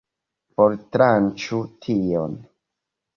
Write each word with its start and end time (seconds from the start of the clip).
Fortranĉu 0.61 1.59
tion! 1.85 2.33